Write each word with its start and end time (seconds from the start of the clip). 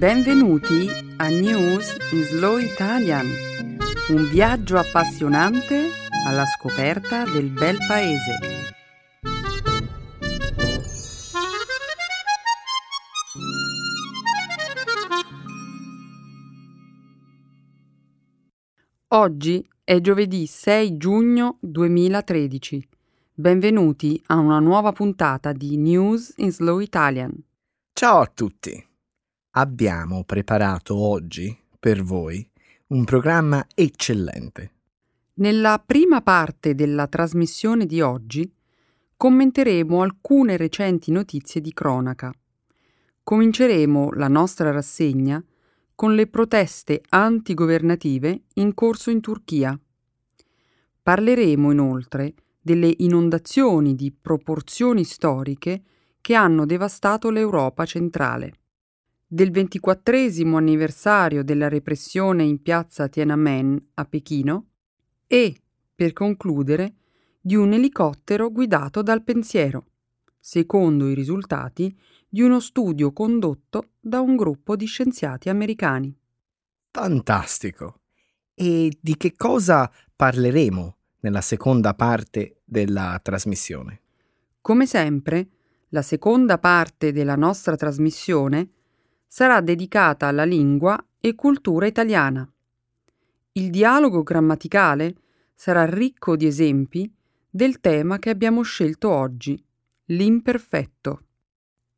Benvenuti 0.00 0.88
a 1.18 1.28
News 1.28 1.94
in 2.12 2.22
Slow 2.22 2.56
Italian, 2.56 3.26
un 4.08 4.30
viaggio 4.30 4.78
appassionante 4.78 5.90
alla 6.26 6.46
scoperta 6.46 7.24
del 7.24 7.50
bel 7.50 7.76
paese. 7.86 8.38
Oggi 19.08 19.68
è 19.84 20.00
giovedì 20.00 20.46
6 20.46 20.96
giugno 20.96 21.58
2013. 21.60 22.88
Benvenuti 23.34 24.18
a 24.28 24.36
una 24.36 24.60
nuova 24.60 24.92
puntata 24.92 25.52
di 25.52 25.76
News 25.76 26.32
in 26.38 26.50
Slow 26.52 26.78
Italian. 26.78 27.34
Ciao 27.92 28.20
a 28.20 28.32
tutti! 28.34 28.88
Abbiamo 29.54 30.22
preparato 30.22 30.94
oggi 30.94 31.56
per 31.76 32.04
voi 32.04 32.48
un 32.88 33.02
programma 33.02 33.66
eccellente. 33.74 34.74
Nella 35.34 35.82
prima 35.84 36.20
parte 36.20 36.76
della 36.76 37.08
trasmissione 37.08 37.84
di 37.84 38.00
oggi 38.00 38.48
commenteremo 39.16 40.02
alcune 40.02 40.56
recenti 40.56 41.10
notizie 41.10 41.60
di 41.60 41.72
cronaca. 41.72 42.32
Cominceremo 43.24 44.12
la 44.12 44.28
nostra 44.28 44.70
rassegna 44.70 45.44
con 45.96 46.14
le 46.14 46.28
proteste 46.28 47.02
antigovernative 47.08 48.42
in 48.54 48.72
corso 48.72 49.10
in 49.10 49.20
Turchia. 49.20 49.76
Parleremo 51.02 51.72
inoltre 51.72 52.34
delle 52.60 52.94
inondazioni 52.98 53.96
di 53.96 54.12
proporzioni 54.12 55.02
storiche 55.02 55.82
che 56.20 56.34
hanno 56.36 56.66
devastato 56.66 57.30
l'Europa 57.30 57.84
centrale. 57.84 58.59
Del 59.32 59.52
ventiquattresimo 59.52 60.56
anniversario 60.56 61.44
della 61.44 61.68
repressione 61.68 62.42
in 62.42 62.60
piazza 62.62 63.06
Tiananmen 63.06 63.90
a 63.94 64.04
Pechino 64.04 64.70
e, 65.28 65.54
per 65.94 66.12
concludere, 66.12 66.94
di 67.40 67.54
un 67.54 67.72
elicottero 67.72 68.50
guidato 68.50 69.02
dal 69.02 69.22
pensiero, 69.22 69.86
secondo 70.40 71.08
i 71.08 71.14
risultati 71.14 71.96
di 72.28 72.42
uno 72.42 72.58
studio 72.58 73.12
condotto 73.12 73.90
da 74.00 74.18
un 74.18 74.34
gruppo 74.34 74.74
di 74.74 74.86
scienziati 74.86 75.48
americani. 75.48 76.12
Fantastico! 76.90 78.00
E 78.52 78.98
di 79.00 79.16
che 79.16 79.34
cosa 79.36 79.88
parleremo 80.16 80.96
nella 81.20 81.40
seconda 81.40 81.94
parte 81.94 82.62
della 82.64 83.20
trasmissione? 83.22 84.00
Come 84.60 84.86
sempre, 84.86 85.50
la 85.90 86.02
seconda 86.02 86.58
parte 86.58 87.12
della 87.12 87.36
nostra 87.36 87.76
trasmissione 87.76 88.70
sarà 89.32 89.60
dedicata 89.60 90.26
alla 90.26 90.42
lingua 90.42 91.00
e 91.20 91.36
cultura 91.36 91.86
italiana. 91.86 92.50
Il 93.52 93.70
dialogo 93.70 94.24
grammaticale 94.24 95.14
sarà 95.54 95.84
ricco 95.84 96.34
di 96.34 96.46
esempi 96.46 97.08
del 97.48 97.78
tema 97.78 98.18
che 98.18 98.30
abbiamo 98.30 98.62
scelto 98.62 99.08
oggi, 99.08 99.62
l'imperfetto. 100.06 101.22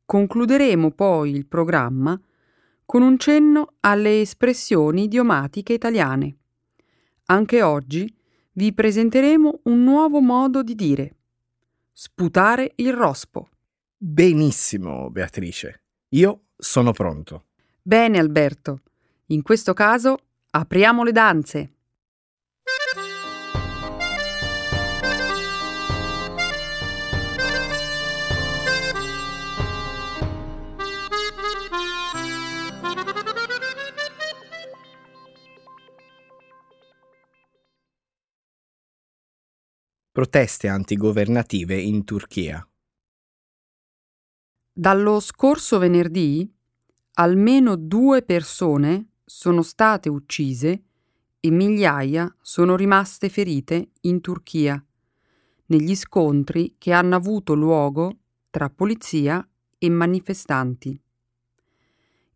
Concluderemo 0.05 0.91
poi 0.91 1.31
il 1.31 1.47
programma 1.47 2.19
con 2.85 3.01
un 3.01 3.17
cenno 3.17 3.73
alle 3.79 4.21
espressioni 4.21 5.05
idiomatiche 5.05 5.73
italiane. 5.73 6.37
Anche 7.25 7.63
oggi 7.63 8.15
vi 8.51 8.73
presenteremo 8.73 9.61
un 9.63 9.83
nuovo 9.83 10.21
modo 10.21 10.61
di 10.61 10.75
dire. 10.75 11.15
Sputare 11.91 12.73
il 12.75 12.93
rospo. 12.93 13.49
Benissimo, 13.97 15.09
Beatrice. 15.09 15.82
Io 16.13 16.41
sono 16.55 16.91
pronto. 16.91 17.45
Bene, 17.81 18.19
Alberto. 18.19 18.81
In 19.27 19.41
questo 19.41 19.73
caso 19.73 20.17
apriamo 20.51 21.03
le 21.03 21.11
danze. 21.11 21.73
Proteste 40.11 40.67
antigovernative 40.67 41.81
in 41.81 42.03
Turchia. 42.03 42.63
Dallo 44.75 45.19
scorso 45.19 45.77
venerdì 45.77 46.51
almeno 47.13 47.75
due 47.75 48.23
persone 48.23 49.09
sono 49.23 49.61
state 49.61 50.09
uccise 50.09 50.83
e 51.39 51.51
migliaia 51.51 52.35
sono 52.41 52.75
rimaste 52.75 53.29
ferite 53.29 53.91
in 54.01 54.19
Turchia 54.19 54.83
negli 55.67 55.95
scontri 55.95 56.73
che 56.79 56.91
hanno 56.91 57.15
avuto 57.15 57.53
luogo 57.53 58.17
tra 58.49 58.71
polizia 58.71 59.47
e 59.77 59.89
manifestanti. 59.89 60.99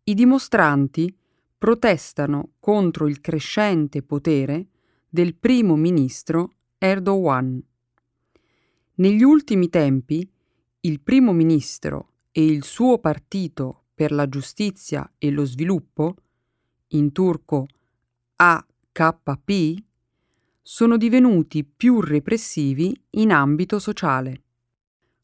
I 0.04 0.14
dimostranti 0.14 1.12
protestano 1.58 2.52
contro 2.60 3.08
il 3.08 3.20
crescente 3.20 4.00
potere 4.02 4.68
del 5.08 5.34
primo 5.34 5.74
ministro 5.74 6.52
Erdogan. 6.78 7.60
Negli 8.94 9.24
ultimi 9.24 9.68
tempi 9.68 10.30
il 10.82 11.00
primo 11.00 11.32
ministro 11.32 12.12
e 12.38 12.44
il 12.44 12.62
suo 12.62 13.00
partito 13.00 13.86
per 13.92 14.12
la 14.12 14.28
giustizia 14.28 15.12
e 15.18 15.32
lo 15.32 15.44
sviluppo, 15.44 16.14
in 16.90 17.10
turco 17.10 17.66
AKP, 18.36 19.82
sono 20.62 20.96
divenuti 20.96 21.64
più 21.64 22.00
repressivi 22.00 22.96
in 23.10 23.32
ambito 23.32 23.80
sociale. 23.80 24.42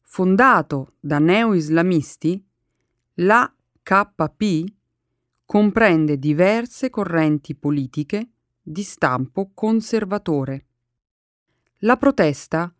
Fondato 0.01 0.95
da 0.99 1.19
neo-islamisti, 1.19 2.45
l'AKP 3.13 4.73
comprende 5.45 6.19
diverse 6.19 6.89
correnti 6.89 7.55
politiche 7.55 8.31
di 8.61 8.83
stampo 8.83 9.51
conservatore. 9.53 10.65
La 11.77 11.95
protesta 11.95 12.75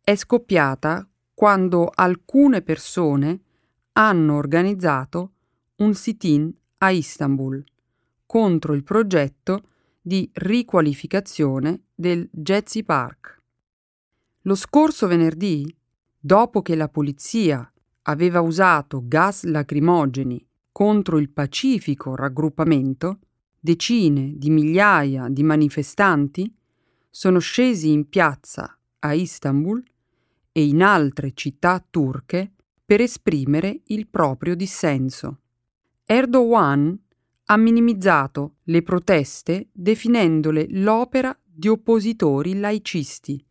è 0.00 0.16
scoppiata 0.16 1.08
quando 1.32 1.88
alcune 1.94 2.62
persone 2.62 3.42
hanno 3.98 4.36
organizzato 4.36 5.32
un 5.76 5.94
sit-in 5.94 6.52
a 6.78 6.90
Istanbul 6.90 7.64
contro 8.26 8.74
il 8.74 8.82
progetto 8.82 9.68
di 10.00 10.28
riqualificazione 10.34 11.84
del 11.94 12.28
Gezi 12.30 12.84
Park. 12.84 13.40
Lo 14.42 14.54
scorso 14.54 15.06
venerdì, 15.06 15.74
dopo 16.18 16.62
che 16.62 16.74
la 16.76 16.88
polizia 16.88 17.70
aveva 18.02 18.40
usato 18.40 19.02
gas 19.06 19.44
lacrimogeni 19.44 20.46
contro 20.70 21.18
il 21.18 21.30
pacifico 21.30 22.14
raggruppamento, 22.14 23.18
decine 23.58 24.34
di 24.36 24.50
migliaia 24.50 25.28
di 25.28 25.42
manifestanti 25.42 26.54
sono 27.08 27.38
scesi 27.38 27.90
in 27.90 28.08
piazza 28.08 28.78
a 28.98 29.12
Istanbul 29.14 29.82
e 30.52 30.64
in 30.64 30.82
altre 30.82 31.32
città 31.34 31.84
turche 31.88 32.52
per 32.86 33.00
esprimere 33.00 33.80
il 33.86 34.06
proprio 34.06 34.54
dissenso. 34.54 35.40
Erdogan 36.06 36.96
ha 37.46 37.56
minimizzato 37.56 38.54
le 38.64 38.82
proteste 38.82 39.68
definendole 39.72 40.66
l'opera 40.70 41.36
di 41.44 41.68
oppositori 41.68 42.58
laicisti 42.58 43.44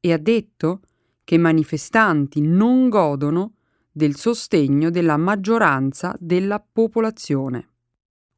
e 0.00 0.12
ha 0.12 0.18
detto 0.18 0.80
che 1.24 1.34
i 1.34 1.38
manifestanti 1.38 2.40
non 2.40 2.88
godono 2.88 3.56
del 3.92 4.16
sostegno 4.16 4.90
della 4.90 5.16
maggioranza 5.16 6.16
della 6.18 6.60
popolazione. 6.60 7.68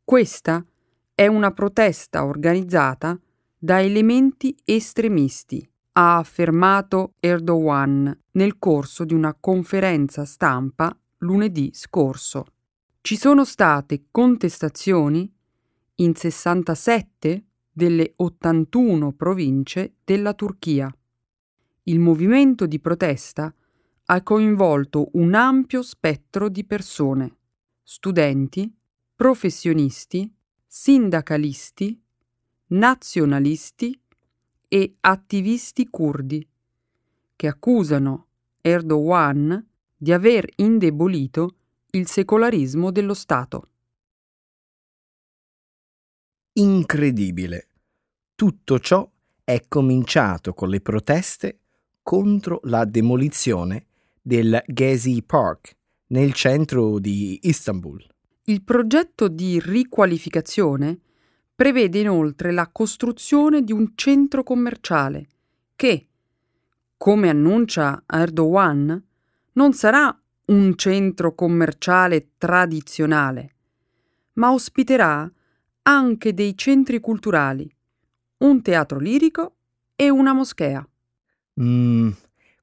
Questa 0.04 0.64
è 1.14 1.26
una 1.26 1.52
protesta 1.52 2.24
organizzata 2.24 3.18
da 3.58 3.80
elementi 3.80 4.56
estremisti, 4.64 5.68
ha 5.98 6.18
affermato 6.18 7.14
Erdogan 7.20 8.16
nel 8.32 8.58
corso 8.58 9.04
di 9.04 9.14
una 9.14 9.34
conferenza 9.34 10.26
stampa 10.26 10.96
lunedì 11.18 11.70
scorso. 11.72 12.46
Ci 13.00 13.16
sono 13.16 13.44
state 13.44 14.06
contestazioni 14.10 15.32
in 15.96 16.14
67 16.14 17.44
delle 17.72 18.12
81 18.16 19.12
province 19.12 19.94
della 20.04 20.34
Turchia. 20.34 20.94
Il 21.84 21.98
movimento 21.98 22.66
di 22.66 22.78
protesta 22.78 23.54
ha 24.08 24.22
coinvolto 24.22 25.08
un 25.12 25.34
ampio 25.34 25.82
spettro 25.82 26.50
di 26.50 26.64
persone, 26.64 27.36
studenti, 27.82 28.70
professionisti, 29.14 30.30
sindacalisti, 30.66 31.98
nazionalisti 32.68 33.98
e 34.68 34.96
attivisti 35.00 35.88
curdi, 35.88 36.46
che 37.34 37.46
accusano 37.46 38.26
Erdogan 38.60 39.64
di 39.96 40.12
aver 40.12 40.46
indebolito 40.56 41.56
il 41.90 42.06
secolarismo 42.06 42.90
dello 42.90 43.14
Stato. 43.14 43.68
incredibile. 46.56 47.68
Tutto 48.34 48.78
ciò 48.78 49.08
è 49.42 49.64
cominciato 49.68 50.52
con 50.52 50.68
le 50.68 50.80
proteste 50.80 51.60
contro 52.02 52.60
la 52.64 52.84
demolizione 52.84 53.86
del 54.20 54.62
Gezi 54.66 55.22
Park 55.22 55.76
nel 56.08 56.32
centro 56.32 56.98
di 56.98 57.40
Istanbul. 57.42 58.04
Il 58.44 58.62
progetto 58.62 59.28
di 59.28 59.60
riqualificazione 59.60 61.00
prevede 61.56 62.00
inoltre 62.00 62.52
la 62.52 62.68
costruzione 62.68 63.62
di 63.64 63.72
un 63.72 63.92
centro 63.94 64.42
commerciale 64.42 65.26
che, 65.74 66.06
come 66.98 67.30
annuncia 67.30 68.04
Erdogan, 68.06 69.02
non 69.52 69.72
sarà 69.72 70.16
un 70.46 70.76
centro 70.76 71.34
commerciale 71.34 72.32
tradizionale, 72.36 73.54
ma 74.34 74.52
ospiterà 74.52 75.28
anche 75.82 76.34
dei 76.34 76.56
centri 76.56 77.00
culturali, 77.00 77.74
un 78.38 78.60
teatro 78.60 78.98
lirico 78.98 79.56
e 79.96 80.10
una 80.10 80.34
moschea. 80.34 80.86
Mm, 81.58 82.10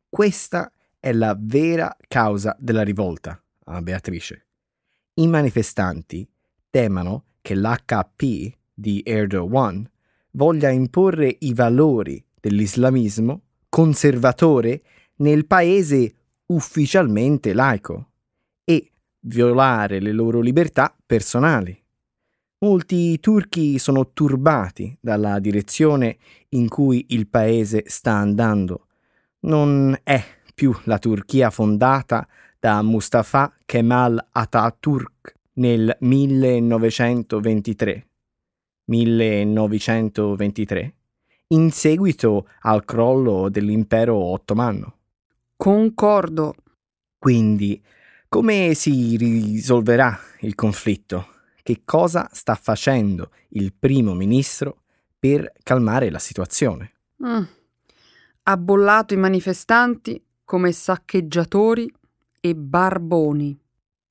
questa 0.08 0.72
è 1.00 1.12
la 1.14 1.36
vera 1.38 1.96
causa 2.08 2.56
della 2.60 2.84
rivolta, 2.84 3.42
a 3.66 3.82
Beatrice. 3.82 4.46
I 5.16 5.28
manifestanti 5.28 6.28
temono 6.70 7.26
che 7.42 7.56
l'HP 7.56 8.62
di 8.74 9.02
Erdogan 9.06 9.88
voglia 10.32 10.70
imporre 10.70 11.36
i 11.40 11.54
valori 11.54 12.24
dell'islamismo 12.40 13.42
conservatore 13.70 14.82
nel 15.18 15.46
paese 15.46 16.14
ufficialmente 16.48 17.54
laico 17.54 18.10
e 18.64 18.92
violare 19.22 20.00
le 20.00 20.12
loro 20.12 20.42
libertà 20.42 20.96
personali. 21.06 21.80
Molti 22.60 23.20
turchi 23.20 23.78
sono 23.78 24.12
turbati 24.14 24.98
dalla 25.00 25.40
direzione 25.40 26.18
in 26.50 26.70
cui 26.70 27.06
il 27.10 27.28
paese 27.28 27.84
sta 27.88 28.14
andando. 28.14 28.88
Non 29.40 29.98
è 30.04 30.24
più 30.54 30.74
la 30.84 30.98
Turchia 30.98 31.50
fondata 31.50 32.28
da 32.60 32.82
Mustafa 32.82 33.54
Kemal 33.66 34.28
Atatürk 34.32 35.36
nel 35.54 35.96
1923. 36.00 38.08
1923 38.86 40.96
in 41.48 41.72
seguito 41.72 42.48
al 42.62 42.84
crollo 42.84 43.50
dell'impero 43.50 44.16
ottomano. 44.16 44.98
Concordo. 45.56 46.56
Quindi, 47.18 47.82
come 48.28 48.74
si 48.74 49.16
risolverà 49.16 50.20
il 50.42 50.56
conflitto? 50.56 51.28
Che 51.62 51.82
cosa 51.86 52.28
sta 52.32 52.56
facendo 52.56 53.30
il 53.50 53.74
primo 53.74 54.14
ministro 54.14 54.82
per 55.18 55.54
calmare 55.64 56.10
la 56.10 56.20
situazione? 56.20 56.94
Mm. 57.26 57.44
Ha 58.44 58.58
bollato 58.58 59.14
i 59.14 59.18
manifestanti 59.18 60.22
come 60.44 60.74
saccheggiatori 60.74 61.90
e 62.42 62.56
barboni. 62.56 63.58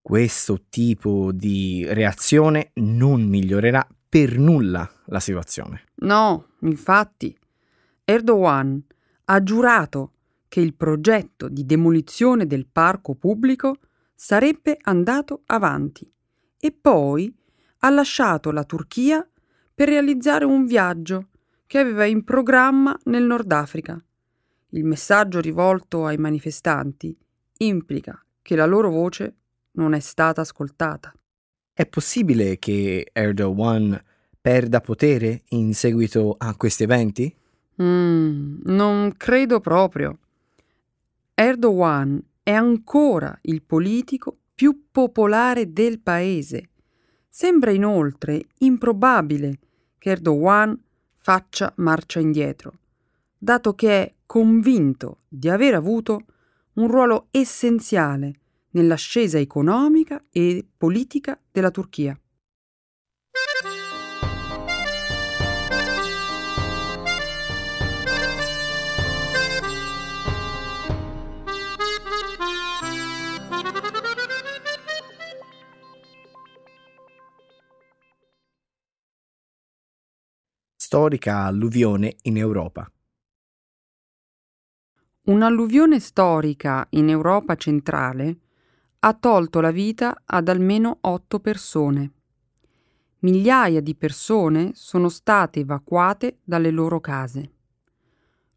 Questo 0.00 0.62
tipo 0.70 1.32
di 1.32 1.84
reazione 1.86 2.70
non 2.74 3.24
migliorerà 3.24 3.86
per 4.12 4.36
nulla 4.36 4.86
la 5.06 5.20
situazione. 5.20 5.84
No, 6.00 6.48
infatti, 6.60 7.34
Erdogan 8.04 8.84
ha 9.24 9.42
giurato 9.42 10.12
che 10.48 10.60
il 10.60 10.74
progetto 10.74 11.48
di 11.48 11.64
demolizione 11.64 12.46
del 12.46 12.66
parco 12.70 13.14
pubblico 13.14 13.78
sarebbe 14.14 14.76
andato 14.82 15.44
avanti 15.46 16.12
e 16.58 16.72
poi 16.78 17.34
ha 17.78 17.88
lasciato 17.88 18.50
la 18.50 18.64
Turchia 18.64 19.26
per 19.74 19.88
realizzare 19.88 20.44
un 20.44 20.66
viaggio 20.66 21.28
che 21.66 21.78
aveva 21.78 22.04
in 22.04 22.22
programma 22.22 22.94
nel 23.04 23.22
Nord 23.22 23.50
Africa. 23.50 23.98
Il 24.72 24.84
messaggio 24.84 25.40
rivolto 25.40 26.04
ai 26.04 26.18
manifestanti 26.18 27.16
implica 27.60 28.22
che 28.42 28.56
la 28.56 28.66
loro 28.66 28.90
voce 28.90 29.36
non 29.72 29.94
è 29.94 30.00
stata 30.00 30.42
ascoltata. 30.42 31.14
È 31.74 31.86
possibile 31.86 32.58
che 32.58 33.08
Erdogan 33.14 33.98
perda 34.38 34.82
potere 34.82 35.44
in 35.48 35.72
seguito 35.72 36.34
a 36.36 36.54
questi 36.54 36.82
eventi? 36.82 37.34
Mm, 37.82 38.60
non 38.64 39.14
credo 39.16 39.58
proprio. 39.60 40.18
Erdogan 41.32 42.22
è 42.42 42.52
ancora 42.52 43.38
il 43.42 43.62
politico 43.62 44.36
più 44.54 44.88
popolare 44.90 45.72
del 45.72 46.00
paese. 46.00 46.68
Sembra 47.26 47.70
inoltre 47.70 48.42
improbabile 48.58 49.58
che 49.96 50.10
Erdogan 50.10 50.78
faccia 51.16 51.72
marcia 51.76 52.20
indietro, 52.20 52.80
dato 53.38 53.74
che 53.74 54.02
è 54.02 54.14
convinto 54.26 55.20
di 55.26 55.48
aver 55.48 55.72
avuto 55.72 56.20
un 56.74 56.88
ruolo 56.88 57.28
essenziale 57.30 58.40
nell'ascesa 58.72 59.38
economica 59.38 60.24
e 60.30 60.66
politica 60.76 61.40
della 61.50 61.70
Turchia. 61.70 62.16
Storica 80.76 81.44
alluvione 81.44 82.16
in 82.22 82.36
Europa. 82.36 82.86
Un'alluvione 85.24 86.00
storica 86.00 86.86
in 86.90 87.08
Europa 87.08 87.56
centrale 87.56 88.40
ha 89.04 89.14
tolto 89.14 89.60
la 89.60 89.72
vita 89.72 90.22
ad 90.24 90.48
almeno 90.48 90.98
otto 91.00 91.40
persone. 91.40 92.12
Migliaia 93.20 93.80
di 93.80 93.96
persone 93.96 94.70
sono 94.74 95.08
state 95.08 95.60
evacuate 95.60 96.38
dalle 96.44 96.70
loro 96.70 97.00
case. 97.00 97.52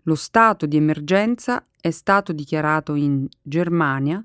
Lo 0.03 0.13
stato 0.13 0.67
di 0.67 0.77
emergenza 0.77 1.65
è 1.79 1.89
stato 1.89 2.31
dichiarato 2.31 2.93
in 2.93 3.27
Germania, 3.41 4.23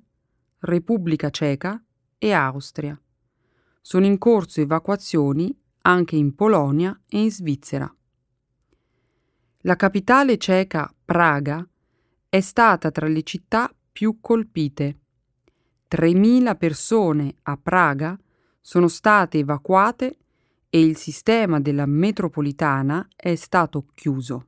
Repubblica 0.61 1.31
Ceca 1.31 1.83
e 2.19 2.33
Austria. 2.33 3.01
Sono 3.81 4.05
in 4.05 4.19
corso 4.19 4.61
evacuazioni 4.61 5.59
anche 5.83 6.17
in 6.17 6.35
Polonia 6.35 7.01
e 7.09 7.23
in 7.23 7.31
Svizzera. 7.31 7.91
La 9.63 9.77
capitale 9.77 10.37
ceca, 10.37 10.95
Praga, 11.03 11.67
è 12.29 12.41
stata 12.41 12.91
tra 12.91 13.07
le 13.07 13.23
città 13.23 13.75
più 13.91 14.19
colpite. 14.21 15.00
3.000 15.91 16.57
persone 16.57 17.35
a 17.43 17.57
Praga 17.57 18.17
sono 18.61 18.87
state 18.87 19.39
evacuate 19.39 20.19
e 20.69 20.81
il 20.81 20.97
sistema 20.97 21.59
della 21.59 21.85
metropolitana 21.85 23.09
è 23.17 23.35
stato 23.35 23.87
chiuso. 23.95 24.47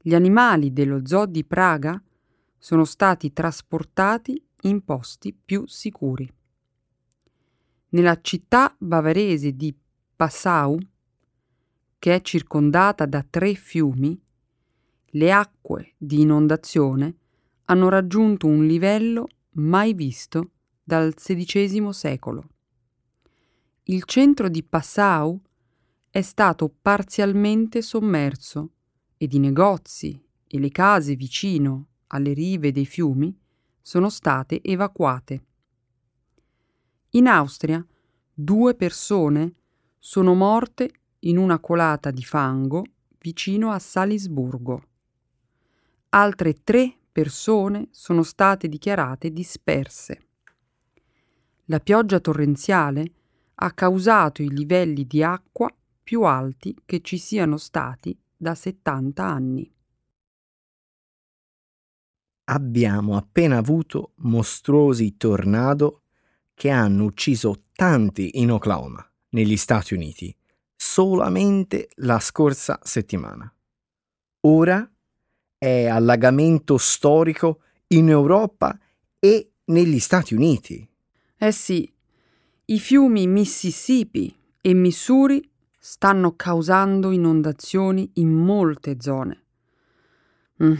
Gli 0.00 0.14
animali 0.14 0.72
dello 0.72 1.04
zoo 1.04 1.26
di 1.26 1.44
Praga 1.44 2.02
sono 2.56 2.86
stati 2.86 3.34
trasportati 3.34 4.42
in 4.62 4.82
posti 4.82 5.34
più 5.34 5.66
sicuri. 5.66 6.32
Nella 7.90 8.18
città 8.22 8.74
bavarese 8.78 9.54
di 9.54 9.76
Passau, 10.16 10.78
che 11.98 12.14
è 12.14 12.20
circondata 12.22 13.04
da 13.04 13.22
tre 13.28 13.52
fiumi, 13.52 14.18
le 15.12 15.32
acque 15.32 15.92
di 15.98 16.22
inondazione 16.22 17.16
hanno 17.66 17.90
raggiunto 17.90 18.46
un 18.46 18.64
livello 18.64 19.28
mai 19.58 19.94
visto 19.94 20.52
dal 20.82 21.14
XVI 21.14 21.92
secolo. 21.92 22.48
Il 23.84 24.04
centro 24.04 24.48
di 24.48 24.62
Passau 24.62 25.40
è 26.10 26.20
stato 26.20 26.74
parzialmente 26.80 27.82
sommerso 27.82 28.70
ed 29.16 29.32
i 29.32 29.38
negozi 29.38 30.20
e 30.46 30.58
le 30.58 30.70
case 30.70 31.14
vicino 31.14 31.86
alle 32.08 32.32
rive 32.32 32.72
dei 32.72 32.86
fiumi 32.86 33.36
sono 33.80 34.08
state 34.08 34.62
evacuate. 34.62 35.44
In 37.10 37.26
Austria 37.26 37.84
due 38.32 38.74
persone 38.74 39.54
sono 39.98 40.34
morte 40.34 40.90
in 41.20 41.36
una 41.36 41.58
colata 41.58 42.10
di 42.10 42.22
fango 42.22 42.84
vicino 43.18 43.70
a 43.70 43.78
Salisburgo. 43.78 44.82
Altre 46.10 46.62
tre 46.62 46.97
persone 47.18 47.88
sono 47.90 48.22
state 48.22 48.68
dichiarate 48.68 49.32
disperse. 49.32 50.28
La 51.64 51.80
pioggia 51.80 52.20
torrenziale 52.20 53.10
ha 53.56 53.72
causato 53.72 54.40
i 54.40 54.48
livelli 54.48 55.04
di 55.04 55.24
acqua 55.24 55.68
più 56.00 56.22
alti 56.22 56.76
che 56.86 57.00
ci 57.00 57.18
siano 57.18 57.56
stati 57.56 58.16
da 58.36 58.54
70 58.54 59.24
anni. 59.24 59.74
Abbiamo 62.44 63.16
appena 63.16 63.56
avuto 63.56 64.12
mostruosi 64.18 65.16
tornado 65.16 66.02
che 66.54 66.70
hanno 66.70 67.02
ucciso 67.02 67.64
tanti 67.72 68.40
in 68.40 68.52
Oklahoma, 68.52 69.04
negli 69.30 69.56
Stati 69.56 69.94
Uniti, 69.94 70.32
solamente 70.76 71.88
la 71.96 72.20
scorsa 72.20 72.78
settimana. 72.80 73.52
Ora 74.42 74.88
è 75.58 75.86
allagamento 75.86 76.78
storico 76.78 77.60
in 77.88 78.08
Europa 78.08 78.78
e 79.18 79.50
negli 79.64 79.98
Stati 79.98 80.34
Uniti. 80.34 80.88
Eh 81.36 81.52
sì, 81.52 81.92
i 82.66 82.78
fiumi 82.78 83.26
Mississippi 83.26 84.34
e 84.60 84.74
Missouri 84.74 85.46
stanno 85.78 86.36
causando 86.36 87.10
inondazioni 87.10 88.10
in 88.14 88.30
molte 88.30 88.96
zone. 89.00 89.42
Mm, 90.62 90.74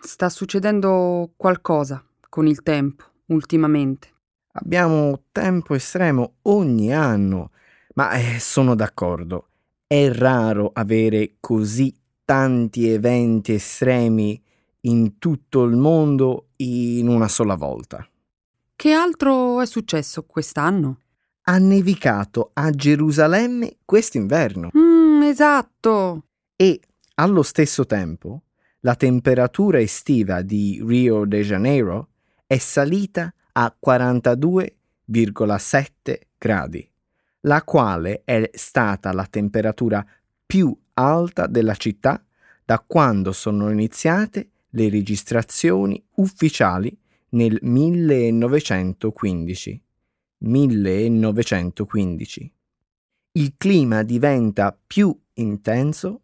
sta 0.00 0.28
succedendo 0.28 1.32
qualcosa 1.36 2.04
con 2.28 2.46
il 2.46 2.62
tempo 2.62 3.04
ultimamente. 3.26 4.08
Abbiamo 4.52 5.24
tempo 5.32 5.74
estremo 5.74 6.34
ogni 6.42 6.94
anno, 6.94 7.50
ma 7.94 8.12
eh, 8.12 8.38
sono 8.38 8.74
d'accordo. 8.74 9.48
È 9.86 10.10
raro 10.10 10.70
avere 10.72 11.36
così 11.40 11.94
tanti 12.32 12.88
eventi 12.88 13.52
estremi 13.52 14.42
in 14.84 15.18
tutto 15.18 15.64
il 15.64 15.76
mondo 15.76 16.52
in 16.56 17.06
una 17.06 17.28
sola 17.28 17.56
volta. 17.56 18.08
Che 18.74 18.90
altro 18.90 19.60
è 19.60 19.66
successo 19.66 20.24
quest'anno? 20.24 21.00
Ha 21.42 21.58
nevicato 21.58 22.52
a 22.54 22.70
Gerusalemme 22.70 23.76
quest'inverno. 23.84 24.70
Mm, 24.74 25.24
esatto. 25.24 26.24
E 26.56 26.80
allo 27.16 27.42
stesso 27.42 27.84
tempo 27.84 28.44
la 28.80 28.94
temperatura 28.94 29.78
estiva 29.78 30.40
di 30.40 30.82
Rio 30.82 31.26
de 31.26 31.42
Janeiro 31.42 32.12
è 32.46 32.56
salita 32.56 33.30
a 33.52 33.76
42,7 33.78 36.18
gradi, 36.38 36.90
la 37.40 37.62
quale 37.62 38.22
è 38.24 38.48
stata 38.54 39.12
la 39.12 39.26
temperatura 39.26 40.02
più 40.52 40.76
alta 40.92 41.46
della 41.46 41.74
città 41.74 42.22
da 42.62 42.78
quando 42.86 43.32
sono 43.32 43.70
iniziate 43.70 44.50
le 44.68 44.90
registrazioni 44.90 46.04
ufficiali 46.16 46.94
nel 47.30 47.58
1915. 47.62 49.82
1915. 50.36 52.54
Il 53.32 53.54
clima 53.56 54.02
diventa 54.02 54.78
più 54.86 55.18
intenso 55.32 56.20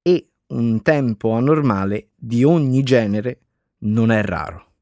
e 0.00 0.28
un 0.50 0.80
tempo 0.82 1.32
anormale 1.32 2.10
di 2.14 2.44
ogni 2.44 2.84
genere 2.84 3.40
non 3.78 4.12
è 4.12 4.22
raro. 4.22 4.74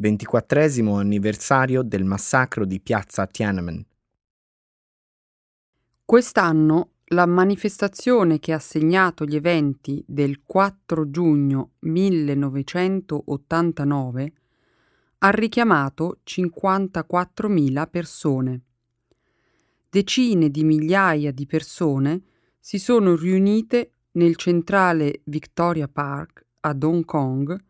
24 0.00 0.94
anniversario 0.94 1.82
del 1.82 2.04
massacro 2.04 2.64
di 2.64 2.78
piazza 2.78 3.26
Tiananmen. 3.26 3.84
Quest'anno 6.04 6.90
la 7.06 7.26
manifestazione 7.26 8.38
che 8.38 8.52
ha 8.52 8.60
segnato 8.60 9.24
gli 9.24 9.34
eventi 9.34 10.00
del 10.06 10.42
4 10.46 11.10
giugno 11.10 11.70
1989 11.80 14.32
ha 15.18 15.30
richiamato 15.30 16.20
54.000 16.24 17.90
persone. 17.90 18.60
Decine 19.90 20.48
di 20.48 20.62
migliaia 20.62 21.32
di 21.32 21.46
persone 21.46 22.22
si 22.60 22.78
sono 22.78 23.16
riunite 23.16 23.94
nel 24.12 24.36
centrale 24.36 25.22
Victoria 25.24 25.88
Park 25.88 26.44
ad 26.60 26.84
Hong 26.84 27.04
Kong 27.04 27.60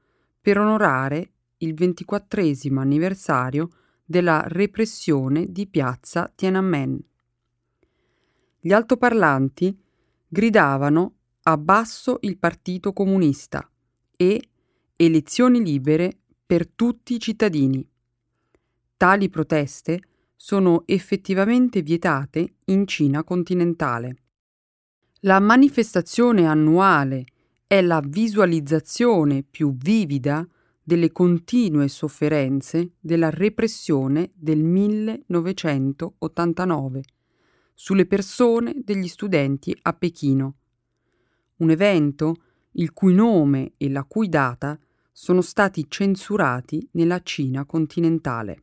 per 0.42 0.58
onorare 0.58 1.30
il 1.58 1.74
ventiquattresimo 1.74 2.80
anniversario 2.80 3.70
della 4.04 4.42
repressione 4.46 5.50
di 5.50 5.66
piazza 5.66 6.32
Tiananmen. 6.34 6.98
Gli 8.60 8.72
altoparlanti 8.72 9.78
gridavano 10.26 11.14
abbasso 11.42 12.18
il 12.22 12.38
Partito 12.38 12.92
Comunista 12.92 13.70
e 14.16 14.48
elezioni 14.96 15.62
libere 15.62 16.18
per 16.44 16.68
tutti 16.68 17.14
i 17.14 17.20
cittadini. 17.20 17.86
Tali 18.96 19.28
proteste 19.28 20.00
sono 20.34 20.82
effettivamente 20.86 21.82
vietate 21.82 22.54
in 22.66 22.86
Cina 22.86 23.22
continentale. 23.24 24.16
La 25.20 25.40
manifestazione 25.40 26.46
annuale 26.46 27.26
è 27.66 27.80
la 27.80 28.00
visualizzazione 28.04 29.42
più 29.42 29.74
vivida 29.76 30.46
delle 30.88 31.12
continue 31.12 31.87
sofferenze 31.88 32.92
della 32.99 33.28
repressione 33.28 34.30
del 34.35 34.62
1989 34.62 37.02
sulle 37.75 38.07
persone 38.07 38.73
degli 38.75 39.07
studenti 39.07 39.76
a 39.83 39.92
Pechino. 39.92 40.54
Un 41.57 41.68
evento 41.68 42.37
il 42.73 42.95
cui 42.95 43.12
nome 43.12 43.75
e 43.76 43.90
la 43.90 44.04
cui 44.04 44.30
data 44.30 44.80
sono 45.12 45.42
stati 45.42 45.85
censurati 45.90 46.88
nella 46.92 47.21
Cina 47.21 47.66
continentale. 47.66 48.62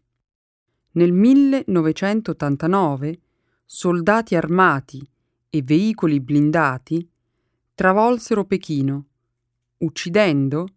Nel 0.93 1.11
1989 1.11 3.19
soldati 3.65 4.35
armati 4.35 5.07
e 5.47 5.61
veicoli 5.61 6.19
blindati 6.19 7.07
travolsero 7.75 8.45
Pechino, 8.45 9.05
uccidendo 9.77 10.69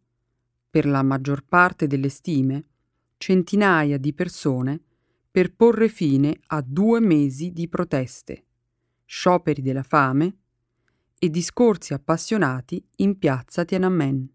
per 0.71 0.87
la 0.87 1.03
maggior 1.03 1.45
parte 1.45 1.87
delle 1.87 2.09
stime, 2.09 2.65
centinaia 3.17 3.99
di 3.99 4.13
persone 4.13 4.81
per 5.31 5.55
porre 5.55 5.89
fine 5.89 6.39
a 6.47 6.63
due 6.63 7.01
mesi 7.01 7.53
di 7.53 7.69
proteste, 7.69 8.45
scioperi 9.05 9.63
della 9.63 9.83
fame 9.83 10.37
e 11.19 11.31
discorsi 11.31 11.95
appassionati 11.95 12.83
in 12.97 13.19
piazza 13.19 13.65
Tiananmen. 13.65 14.29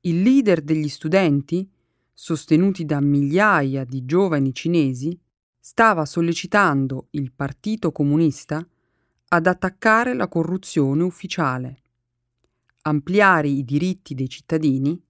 Il 0.00 0.22
leader 0.22 0.62
degli 0.62 0.88
studenti, 0.88 1.70
sostenuti 2.12 2.84
da 2.84 3.00
migliaia 3.00 3.84
di 3.84 4.04
giovani 4.04 4.52
cinesi, 4.54 5.18
stava 5.58 6.04
sollecitando 6.04 7.08
il 7.10 7.32
Partito 7.32 7.92
Comunista 7.92 8.66
ad 9.28 9.46
attaccare 9.46 10.14
la 10.14 10.28
corruzione 10.28 11.02
ufficiale, 11.04 11.82
ampliare 12.82 13.48
i 13.48 13.64
diritti 13.64 14.14
dei 14.14 14.28
cittadini 14.28 15.00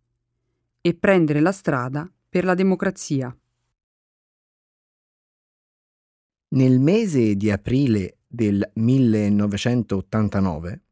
e 0.83 0.95
prendere 0.95 1.41
la 1.41 1.53
strada 1.53 2.11
per 2.29 2.45
la 2.45 2.55
democrazia. 2.55 3.35
Nel 6.49 6.81
mese 6.81 7.37
di 7.37 7.51
aprile 7.51 8.19
del 8.27 8.69
1989, 8.75 10.83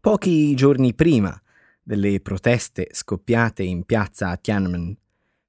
pochi 0.00 0.54
giorni 0.54 0.94
prima 0.94 1.40
delle 1.82 2.20
proteste 2.20 2.88
scoppiate 2.92 3.62
in 3.62 3.84
piazza 3.84 4.36
Tiananmen, 4.36 4.94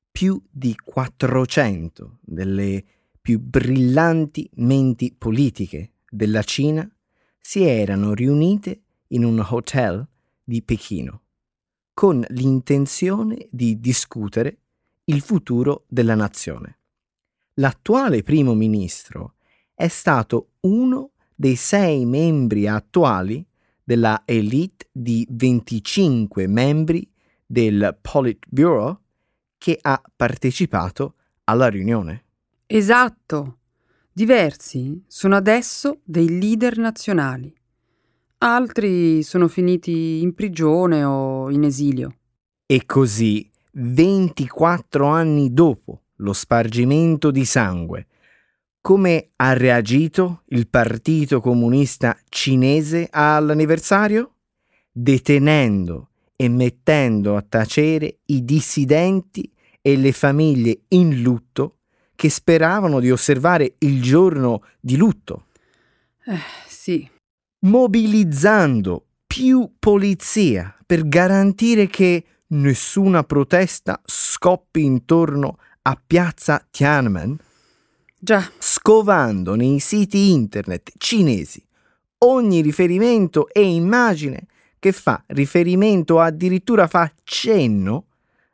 più 0.10 0.42
di 0.50 0.76
400 0.82 2.20
delle 2.22 2.84
più 3.22 3.40
brillanti 3.40 4.50
menti 4.56 5.14
politiche 5.16 5.92
della 6.10 6.42
Cina 6.42 6.90
si 7.38 7.64
erano 7.64 8.14
riunite 8.14 8.82
in 9.08 9.26
un 9.26 9.46
hotel 9.48 10.08
di 10.44 10.64
Pechino 10.64 11.22
con 12.00 12.24
l'intenzione 12.30 13.50
di 13.52 13.78
discutere 13.82 14.60
il 15.04 15.20
futuro 15.20 15.84
della 15.90 16.16
nazione. 16.16 16.78
L'attuale 17.56 18.24
primo 18.24 18.54
ministro 18.54 19.34
è 19.74 19.90
stato 19.90 20.52
uno 20.62 21.12
dei 21.36 21.58
sei 21.58 22.06
membri 22.06 22.70
attuali 22.70 23.46
della 23.84 24.22
elite 24.24 24.88
di 24.94 25.28
25 25.30 26.48
membri 26.48 27.06
del 27.46 27.98
Politburo 28.00 29.02
che 29.58 29.78
ha 29.82 30.02
partecipato 30.16 31.16
alla 31.44 31.68
riunione. 31.68 32.24
Esatto. 32.66 33.58
Diversi 34.14 35.04
sono 35.06 35.36
adesso 35.36 36.00
dei 36.06 36.40
leader 36.40 36.78
nazionali. 36.78 37.54
Altri 38.42 39.22
sono 39.22 39.50
finiti 39.50 40.22
in 40.22 40.34
prigione 40.34 41.04
o 41.04 41.52
in 41.52 41.66
esilio. 41.66 42.16
E 42.66 42.86
così, 42.86 43.50
24 43.74 45.08
anni 45.08 45.52
dopo 45.52 46.04
lo 46.18 46.32
spargimento 46.32 47.32
di 47.32 47.44
sangue, 47.44 48.08
come 48.80 49.32
ha 49.36 49.52
reagito 49.52 50.44
il 50.48 50.70
Partito 50.70 51.42
Comunista 51.42 52.18
Cinese 52.30 53.10
all'anniversario? 53.12 54.36
Detenendo 54.90 56.12
e 56.38 56.48
mettendo 56.48 57.36
a 57.36 57.42
tacere 57.42 58.20
i 58.28 58.46
dissidenti 58.46 59.52
e 59.82 59.98
le 59.98 60.14
famiglie 60.14 60.84
in 60.90 61.22
lutto 61.22 61.80
che 62.16 62.30
speravano 62.30 63.02
di 63.02 63.12
osservare 63.12 63.76
il 63.80 64.02
giorno 64.02 64.64
di 64.80 64.96
lutto. 64.96 65.48
Eh, 66.26 66.40
sì. 66.68 67.18
Mobilizzando 67.62 69.06
più 69.28 69.74
polizia 69.78 70.74
per 70.86 71.06
garantire 71.08 71.88
che 71.88 72.24
nessuna 72.48 73.24
protesta 73.24 74.02
scoppi 74.06 74.86
intorno 74.86 75.58
a 75.82 76.02
piazza 76.06 76.66
Tiananmen. 76.72 77.38
Già. 78.18 78.50
Scovando 78.58 79.56
nei 79.56 79.80
siti 79.80 80.32
internet 80.32 80.92
cinesi 80.98 81.62
ogni 82.20 82.62
riferimento 82.62 83.50
e 83.50 83.62
immagine 83.62 84.48
che 84.80 84.94
fa 84.94 85.22
riferimento, 85.28 86.22
addirittura 86.22 86.88
fa 86.88 87.12
cenno 87.24 88.06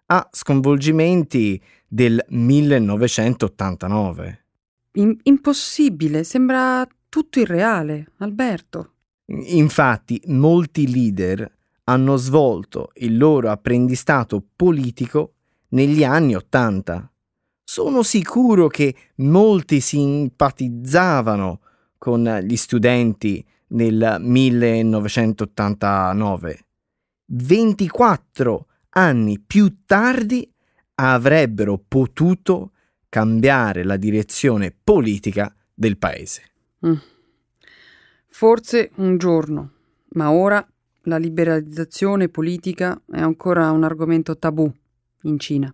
a 0.08 0.28
sconvolgimenti 0.32 1.62
del 1.88 2.26
1989. 2.30 4.46
In- 4.94 5.20
impossibile, 5.24 6.24
sembra 6.24 6.88
tutto 7.08 7.40
irreale, 7.40 8.14
Alberto. 8.18 8.95
Infatti, 9.28 10.22
molti 10.28 10.92
leader 10.92 11.52
hanno 11.86 12.16
svolto 12.16 12.92
il 12.96 13.18
loro 13.18 13.50
apprendistato 13.50 14.44
politico 14.56 15.34
negli 15.70 16.04
anni 16.04 16.36
Ottanta. 16.36 17.12
Sono 17.64 18.04
sicuro 18.04 18.68
che 18.68 18.94
molti 19.18 19.80
simpatizzavano 19.80 21.62
con 21.98 22.42
gli 22.44 22.56
studenti 22.56 23.44
nel 23.68 24.18
1989. 24.20 26.60
24 27.28 28.68
anni 28.90 29.40
più 29.40 29.78
tardi 29.86 30.48
avrebbero 30.96 31.84
potuto 31.86 32.72
cambiare 33.10 33.84
la 33.84 33.98
direzione 33.98 34.72
politica 34.72 35.54
del 35.74 35.98
paese. 35.98 36.44
Mm. 36.86 36.94
Forse 38.38 38.92
un 38.96 39.18
giorno, 39.18 39.72
ma 40.10 40.30
ora 40.30 40.68
la 41.04 41.16
liberalizzazione 41.16 42.28
politica 42.28 43.02
è 43.10 43.22
ancora 43.22 43.72
un 43.72 43.86
argomento 43.86 44.38
tabù 44.38 44.70
in 45.22 45.40
Cina. 45.40 45.74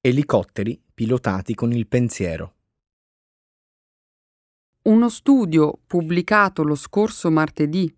Elicotteri 0.00 0.80
pilotati 0.94 1.56
con 1.56 1.72
il 1.72 1.88
pensiero. 1.88 2.54
Uno 4.86 5.08
studio 5.08 5.78
pubblicato 5.86 6.62
lo 6.62 6.74
scorso 6.74 7.30
martedì 7.30 7.90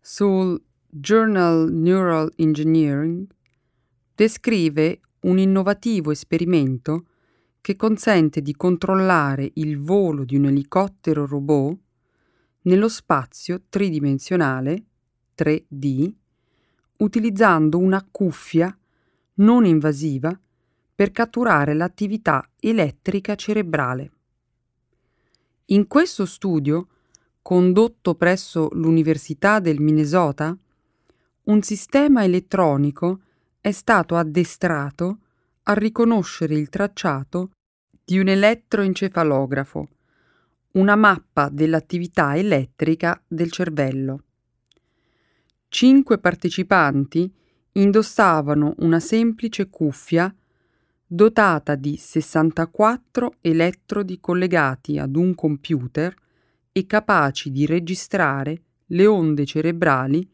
sul 0.00 0.56
Journal 0.86 1.68
Neural 1.72 2.32
Engineering 2.36 3.26
descrive 4.14 5.00
un 5.22 5.40
innovativo 5.40 6.12
esperimento 6.12 7.06
che 7.60 7.74
consente 7.74 8.40
di 8.40 8.54
controllare 8.54 9.50
il 9.54 9.80
volo 9.80 10.22
di 10.22 10.36
un 10.36 10.44
elicottero 10.44 11.26
robot 11.26 11.76
nello 12.62 12.88
spazio 12.88 13.64
tridimensionale 13.68 14.84
3D 15.36 16.12
utilizzando 16.98 17.78
una 17.78 18.06
cuffia 18.08 18.78
non 19.34 19.64
invasiva 19.64 20.40
per 20.94 21.10
catturare 21.10 21.74
l'attività 21.74 22.48
elettrica 22.60 23.34
cerebrale. 23.34 24.12
In 25.70 25.86
questo 25.86 26.24
studio, 26.24 26.88
condotto 27.42 28.14
presso 28.14 28.70
l'Università 28.72 29.60
del 29.60 29.80
Minnesota, 29.80 30.56
un 31.44 31.60
sistema 31.60 32.24
elettronico 32.24 33.20
è 33.60 33.70
stato 33.70 34.16
addestrato 34.16 35.18
a 35.64 35.74
riconoscere 35.74 36.54
il 36.54 36.70
tracciato 36.70 37.50
di 38.02 38.18
un 38.18 38.28
elettroencefalografo, 38.28 39.88
una 40.72 40.96
mappa 40.96 41.50
dell'attività 41.50 42.34
elettrica 42.34 43.22
del 43.28 43.50
cervello. 43.50 44.22
Cinque 45.68 46.16
partecipanti 46.16 47.30
indossavano 47.72 48.72
una 48.78 49.00
semplice 49.00 49.68
cuffia 49.68 50.34
dotata 51.10 51.74
di 51.74 51.96
64 51.96 53.36
elettrodi 53.40 54.20
collegati 54.20 54.98
ad 54.98 55.16
un 55.16 55.34
computer 55.34 56.14
e 56.70 56.84
capaci 56.84 57.50
di 57.50 57.64
registrare 57.64 58.62
le 58.88 59.06
onde 59.06 59.46
cerebrali 59.46 60.30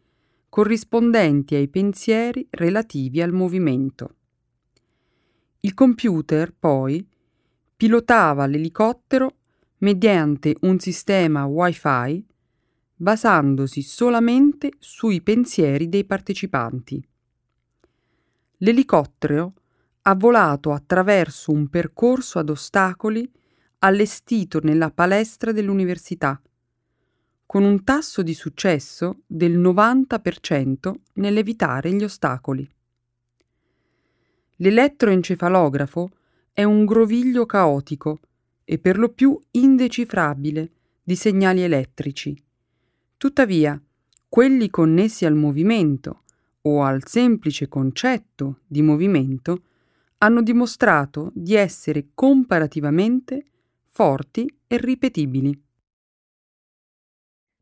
corrispondenti 0.48 1.54
ai 1.54 1.68
pensieri 1.68 2.44
relativi 2.50 3.22
al 3.22 3.32
movimento. 3.32 4.16
Il 5.60 5.74
computer, 5.74 6.52
poi, 6.52 7.06
pilotava 7.76 8.46
l'elicottero 8.46 9.37
mediante 9.78 10.56
un 10.62 10.80
sistema 10.80 11.44
Wi-Fi 11.44 12.26
basandosi 12.96 13.80
solamente 13.82 14.72
sui 14.80 15.22
pensieri 15.22 15.88
dei 15.88 16.04
partecipanti. 16.04 17.06
L'elicottero 18.58 19.52
ha 20.06 20.14
volato 20.14 20.72
attraverso 20.72 21.50
un 21.50 21.68
percorso 21.68 22.38
ad 22.38 22.50
ostacoli 22.50 23.30
allestito 23.78 24.60
nella 24.62 24.90
palestra 24.90 25.50
dell'università, 25.50 26.40
con 27.46 27.62
un 27.62 27.84
tasso 27.84 28.22
di 28.22 28.34
successo 28.34 29.20
del 29.26 29.58
90% 29.58 30.94
nell'evitare 31.14 31.92
gli 31.92 32.04
ostacoli. 32.04 32.68
L'elettroencefalografo 34.56 36.10
è 36.52 36.64
un 36.64 36.84
groviglio 36.84 37.46
caotico 37.46 38.20
e 38.64 38.78
per 38.78 38.98
lo 38.98 39.08
più 39.08 39.38
indecifrabile 39.52 40.70
di 41.02 41.16
segnali 41.16 41.62
elettrici. 41.62 42.36
Tuttavia, 43.16 43.80
quelli 44.28 44.68
connessi 44.68 45.24
al 45.24 45.34
movimento 45.34 46.24
o 46.62 46.82
al 46.82 47.06
semplice 47.06 47.68
concetto 47.68 48.60
di 48.66 48.82
movimento 48.82 49.62
hanno 50.18 50.42
dimostrato 50.42 51.31
di 51.35 51.55
essere 51.55 52.09
comparativamente 52.14 53.44
forti 53.85 54.46
e 54.66 54.77
ripetibili. 54.79 55.62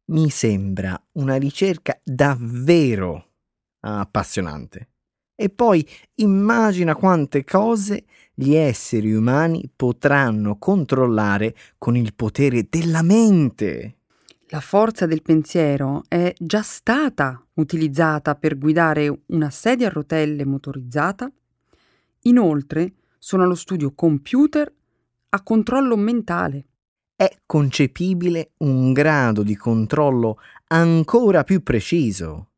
Mi 0.07 0.31
sembra 0.31 1.01
una 1.13 1.37
ricerca 1.37 1.99
davvero 2.03 3.31
appassionante. 3.81 4.89
E 5.35 5.49
poi 5.49 5.87
immagina 6.17 6.95
quante 6.95 7.45
cose 7.45 8.05
gli 8.35 8.55
esseri 8.55 9.13
umani 9.13 9.71
potranno 9.75 10.57
controllare 10.59 11.55
con 11.79 11.97
il 11.97 12.15
potere 12.15 12.67
della 12.69 13.03
mente. 13.03 13.97
La 14.49 14.61
forza 14.61 15.07
del 15.07 15.23
pensiero 15.23 16.03
è 16.09 16.33
già 16.39 16.63
stata 16.63 17.43
utilizzata 17.55 18.35
per 18.35 18.59
guidare 18.59 19.23
una 19.27 19.51
sedia 19.51 19.89
a 19.89 19.91
rotelle 19.91 20.45
motorizzata 20.45 21.31
Inoltre 22.23 22.95
sono 23.19 23.43
allo 23.43 23.55
studio 23.55 23.93
computer 23.95 24.73
a 25.31 25.43
controllo 25.43 25.97
mentale. 25.97 26.67
È 27.17 27.31
concepibile 27.47 28.53
un 28.59 28.93
grado 28.93 29.43
di 29.43 29.57
controllo 29.57 30.39
ancora 30.69 31.45
più 31.45 31.63
preciso. 31.63 32.51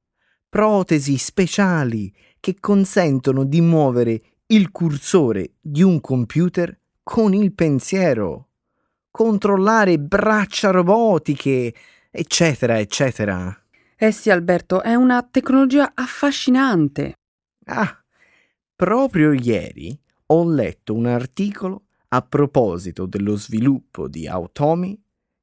Protesi 0.48 1.16
speciali 1.18 2.12
che 2.40 2.57
consentono 2.61 3.44
di 3.44 3.61
muovere 3.61 4.22
il 4.46 4.70
cursore 4.70 5.55
di 5.61 5.83
un 5.83 6.00
computer 6.00 6.79
con 7.03 7.35
il 7.35 7.53
pensiero, 7.53 8.48
controllare 9.11 9.98
braccia 9.98 10.70
robotiche, 10.70 11.74
eccetera, 12.11 12.79
eccetera. 12.79 13.57
Eh 13.96 14.11
sì, 14.11 14.31
Alberto, 14.31 14.83
è 14.83 14.94
una 14.94 15.22
tecnologia 15.22 15.92
affascinante. 15.94 17.14
Ah, 17.66 18.04
Proprio 18.77 19.33
ieri 19.33 19.97
ho 20.27 20.51
letto 20.51 20.95
un 20.95 21.07
articolo 21.07 21.85
a 22.09 22.23
proposito 22.23 23.07
dello 23.07 23.37
sviluppo 23.37 24.09
di 24.09 24.27
automi 24.27 25.01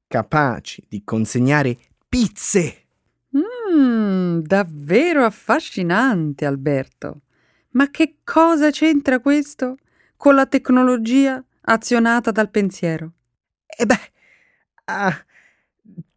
capaci 0.08 0.86
di 0.90 1.04
consegnare 1.06 1.78
pizze. 2.10 2.88
Mmm, 3.30 4.40
davvero 4.42 5.24
affascinante, 5.24 6.46
Alberto. 6.46 7.22
Ma 7.72 7.90
che 7.90 8.18
cosa 8.26 8.70
c'entra 8.70 9.22
questo 9.22 9.78
con 10.18 10.36
la 10.36 10.46
tecnologia 10.46 11.42
azionata 11.62 12.32
dal 12.32 12.50
pensiero? 12.50 13.14
E 13.66 13.86
beh, 13.86 14.12
ah, 14.86 15.26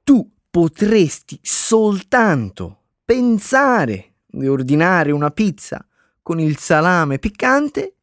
tu 0.03 0.29
potresti 0.51 1.39
soltanto 1.41 2.81
pensare 3.05 4.15
di 4.27 4.49
ordinare 4.49 5.13
una 5.13 5.31
pizza 5.31 5.87
con 6.25 6.41
il 6.41 6.57
salame 6.57 7.21
piccante 7.21 7.95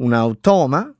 un 0.00 0.12
automa 0.12 0.92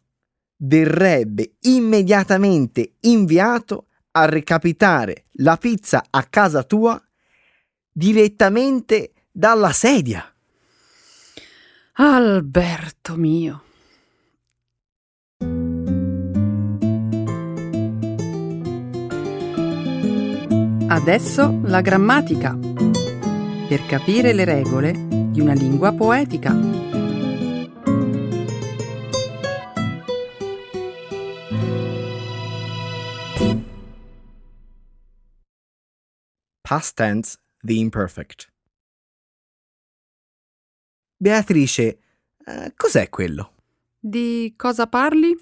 verrebbe 0.57 1.55
immediatamente 1.61 2.97
inviato 3.01 3.87
a 4.13 4.27
recapitare 4.27 5.27
la 5.35 5.57
pizza 5.57 6.05
a 6.11 6.23
casa 6.25 6.63
tua 6.65 7.03
direttamente 7.91 9.13
dalla 9.31 9.73
sedia. 9.73 10.25
Alberto 11.93 13.17
mio. 13.17 13.63
Adesso 20.89 21.61
la 21.65 21.81
grammatica. 21.81 22.59
Per 23.69 23.87
capire 23.87 24.33
le 24.33 24.45
regole 24.45 25.20
di 25.41 25.47
una 25.47 25.55
lingua 25.55 25.93
poetica. 25.93 26.55
Past 36.61 36.95
tense, 36.95 37.39
the 37.63 37.75
imperfect. 37.75 38.49
Beatrice, 41.17 41.99
eh, 42.45 42.73
cos'è 42.77 43.09
quello? 43.09 43.55
Di 43.99 44.53
cosa 44.57 44.87
parli? 44.87 45.37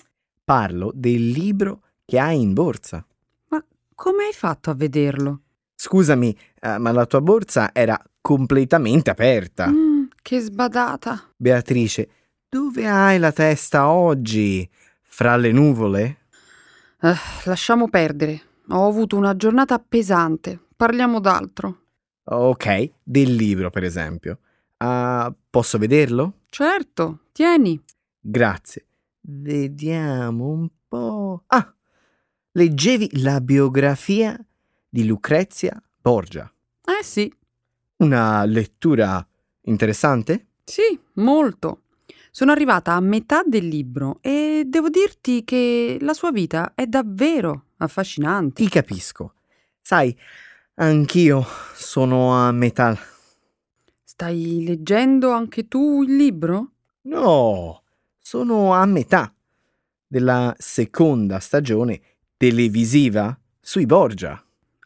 Parlo 0.44 0.90
del 0.94 1.28
libro 1.28 1.82
che 2.04 2.18
hai 2.18 2.40
in 2.40 2.54
borsa. 2.54 3.04
Ma 3.48 3.62
come 3.94 4.24
hai 4.24 4.32
fatto 4.32 4.70
a 4.70 4.74
vederlo? 4.74 5.42
Scusami, 5.74 6.36
eh, 6.60 6.78
ma 6.78 6.90
la 6.92 7.06
tua 7.06 7.20
borsa 7.20 7.70
era 7.72 8.00
completamente 8.20 9.10
aperta. 9.10 9.68
Mm, 9.68 9.87
che 10.28 10.40
sbadata. 10.40 11.32
Beatrice, 11.38 12.10
dove 12.50 12.86
hai 12.86 13.18
la 13.18 13.32
testa 13.32 13.88
oggi? 13.88 14.68
Fra 15.00 15.36
le 15.36 15.52
nuvole? 15.52 16.18
Eh, 17.00 17.14
lasciamo 17.44 17.88
perdere. 17.88 18.42
Ho 18.68 18.86
avuto 18.86 19.16
una 19.16 19.34
giornata 19.36 19.78
pesante. 19.78 20.60
Parliamo 20.76 21.18
d'altro. 21.18 21.80
Ok, 22.24 22.90
del 23.02 23.34
libro, 23.34 23.70
per 23.70 23.84
esempio. 23.84 24.40
Ah, 24.76 25.34
posso 25.48 25.78
vederlo? 25.78 26.40
Certo, 26.50 27.20
tieni. 27.32 27.82
Grazie. 28.20 28.84
Vediamo 29.20 30.48
un 30.48 30.68
po'. 30.86 31.44
Ah, 31.46 31.74
leggevi 32.52 33.22
la 33.22 33.40
biografia 33.40 34.38
di 34.90 35.06
Lucrezia 35.06 35.82
Borgia. 36.02 36.52
Eh 36.84 37.02
sì, 37.02 37.34
Una 37.96 38.44
lettura 38.44 39.26
interessante? 39.68 40.46
sì, 40.64 40.98
molto. 41.14 41.82
Sono 42.30 42.52
arrivata 42.52 42.92
a 42.92 43.00
metà 43.00 43.42
del 43.42 43.66
libro 43.66 44.18
e 44.20 44.64
devo 44.66 44.90
dirti 44.90 45.42
che 45.44 45.96
la 46.00 46.12
sua 46.12 46.30
vita 46.30 46.72
è 46.74 46.86
davvero 46.86 47.64
affascinante. 47.78 48.62
Ti 48.62 48.68
capisco. 48.68 49.34
Sai, 49.80 50.16
anch'io 50.74 51.44
sono 51.74 52.34
a 52.34 52.52
metà. 52.52 52.96
Stai 54.04 54.62
leggendo 54.64 55.30
anche 55.30 55.66
tu 55.68 56.02
il 56.02 56.14
libro? 56.14 56.72
No, 57.02 57.82
sono 58.18 58.74
a 58.74 58.84
metà 58.84 59.32
della 60.06 60.54
seconda 60.58 61.38
stagione 61.40 62.00
televisiva 62.36 63.36
sui 63.58 63.86
Borgia. 63.86 64.40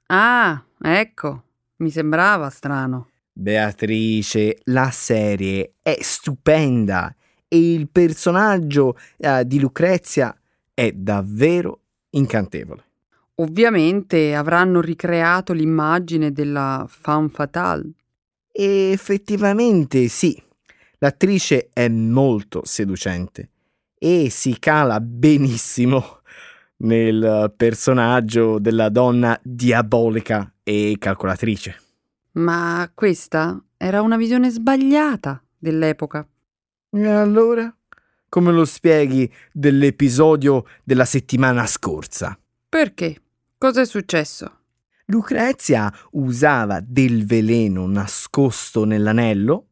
Ah, 0.06 0.64
ecco, 0.80 1.42
mi 1.76 1.90
sembrava 1.90 2.48
strano. 2.50 3.11
Beatrice, 3.32 4.58
la 4.64 4.90
serie 4.90 5.74
è 5.82 5.96
stupenda 6.00 7.14
e 7.48 7.72
il 7.72 7.88
personaggio 7.88 8.96
eh, 9.16 9.46
di 9.46 9.58
Lucrezia 9.58 10.36
è 10.74 10.92
davvero 10.92 11.80
incantevole. 12.10 12.84
Ovviamente 13.36 14.34
avranno 14.34 14.80
ricreato 14.80 15.52
l'immagine 15.52 16.32
della 16.32 16.86
femme 16.88 17.30
fatale. 17.30 17.92
Effettivamente 18.52 20.08
sì, 20.08 20.40
l'attrice 20.98 21.70
è 21.72 21.88
molto 21.88 22.60
seducente 22.64 23.48
e 23.98 24.28
si 24.30 24.58
cala 24.58 25.00
benissimo 25.00 26.20
nel 26.78 27.52
personaggio 27.56 28.58
della 28.58 28.88
donna 28.90 29.38
diabolica 29.42 30.52
e 30.62 30.96
calcolatrice. 30.98 31.81
Ma 32.32 32.90
questa 32.94 33.62
era 33.76 34.00
una 34.00 34.16
visione 34.16 34.50
sbagliata 34.50 35.42
dell'epoca. 35.58 36.26
E 36.90 37.06
allora? 37.06 37.74
Come 38.28 38.52
lo 38.52 38.64
spieghi 38.64 39.30
dell'episodio 39.52 40.64
della 40.82 41.04
settimana 41.04 41.66
scorsa? 41.66 42.38
Perché? 42.68 43.20
Cos'è 43.58 43.84
successo? 43.84 44.60
Lucrezia 45.06 45.92
usava 46.12 46.80
del 46.80 47.26
veleno 47.26 47.86
nascosto 47.86 48.84
nell'anello 48.84 49.66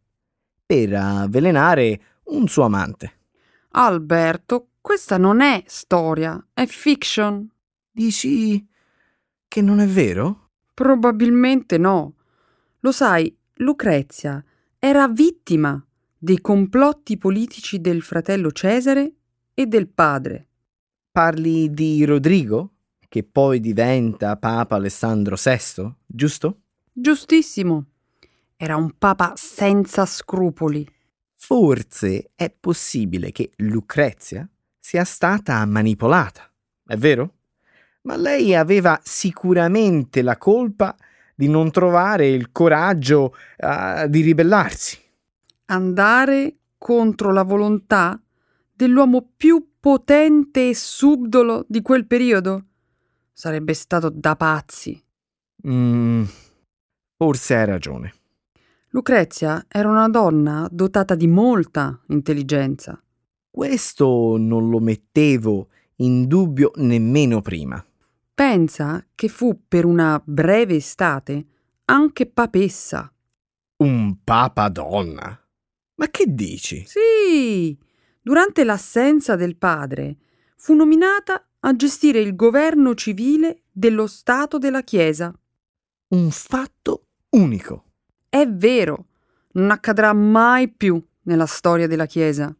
per 0.67 0.95
avvelenare 0.95 2.01
un 2.25 2.47
suo 2.47 2.65
amante. 2.65 3.13
Alberto, 3.71 4.73
questa 4.81 5.17
non 5.17 5.41
è 5.41 5.63
storia, 5.67 6.45
è 6.53 6.67
fiction. 6.67 7.49
Dici 7.91 8.67
che 9.49 9.63
non 9.63 9.81
è 9.81 9.87
vero? 9.87 10.51
Probabilmente 10.75 11.79
no. 11.79 12.15
Lo 12.83 12.93
sai, 12.93 13.37
Lucrezia 13.57 14.43
era 14.79 15.07
vittima 15.07 15.85
dei 16.17 16.41
complotti 16.41 17.19
politici 17.19 17.79
del 17.79 18.01
fratello 18.01 18.51
Cesare 18.53 19.13
e 19.53 19.67
del 19.67 19.89
padre. 19.89 20.47
Parli 21.11 21.71
di 21.71 22.03
Rodrigo, 22.07 22.73
che 23.07 23.23
poi 23.23 23.61
diventa 23.61 24.39
Papa 24.39 24.77
Alessandro 24.77 25.37
VI, 25.37 25.95
giusto? 26.07 26.61
Giustissimo. 26.91 27.85
Era 28.57 28.77
un 28.77 28.97
papa 28.97 29.35
senza 29.37 30.07
scrupoli. 30.07 30.89
Forse 31.35 32.31
è 32.35 32.51
possibile 32.51 33.31
che 33.31 33.51
Lucrezia 33.57 34.49
sia 34.79 35.05
stata 35.05 35.63
manipolata, 35.67 36.51
è 36.87 36.97
vero? 36.97 37.35
Ma 38.03 38.17
lei 38.17 38.55
aveva 38.55 38.99
sicuramente 39.03 40.23
la 40.23 40.39
colpa 40.39 40.97
di 40.97 41.09
non 41.49 41.71
trovare 41.71 42.29
il 42.29 42.53
coraggio 42.53 43.35
eh, 43.57 44.07
di 44.09 44.21
ribellarsi. 44.21 44.99
Andare 45.67 46.57
contro 46.79 47.33
la 47.33 47.43
volontà 47.43 48.21
dell'uomo 48.73 49.31
più 49.37 49.73
potente 49.79 50.71
e 50.71 50.75
subdolo 50.75 51.65
di 51.69 51.83
quel 51.83 52.07
periodo 52.07 52.65
sarebbe 53.33 53.75
stato 53.75 54.11
da 54.11 54.37
pazzi. 54.37 55.03
Mm, 55.67 56.25
forse 57.17 57.55
hai 57.57 57.67
ragione. 57.67 58.15
Lucrezia 58.89 59.65
era 59.69 59.89
una 59.89 60.09
donna 60.09 60.67
dotata 60.71 61.15
di 61.15 61.27
molta 61.27 62.01
intelligenza. 62.09 63.01
Questo 63.49 64.37
non 64.37 64.69
lo 64.69 64.81
mettevo 64.81 65.69
in 65.97 66.27
dubbio 66.27 66.73
nemmeno 66.77 67.41
prima. 67.41 67.85
Pensa 68.41 69.07
che 69.15 69.29
fu 69.29 69.65
per 69.69 69.85
una 69.85 70.19
breve 70.25 70.77
estate 70.77 71.45
anche 71.85 72.25
papessa. 72.25 73.13
Un 73.83 74.17
papa 74.25 74.71
donna? 74.71 75.39
Ma 75.97 76.09
che 76.09 76.25
dici? 76.27 76.83
Sì, 76.87 77.79
durante 78.19 78.65
l'assenza 78.65 79.37
del 79.37 79.57
padre 79.57 80.17
fu 80.57 80.73
nominata 80.73 81.51
a 81.59 81.77
gestire 81.77 82.21
il 82.21 82.35
governo 82.35 82.95
civile 82.95 83.65
dello 83.71 84.07
Stato 84.07 84.57
della 84.57 84.85
Chiesa. 84.85 85.39
Un 86.09 86.31
fatto 86.31 87.09
unico. 87.33 87.91
È 88.27 88.47
vero, 88.49 89.09
non 89.53 89.71
accadrà 89.71 90.15
mai 90.15 90.71
più 90.71 90.99
nella 91.25 91.45
storia 91.45 91.87
della 91.87 92.07
Chiesa. 92.07 92.57